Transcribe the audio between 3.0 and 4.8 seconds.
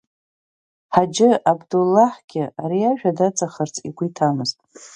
даҵахарц игәы иҭамызт.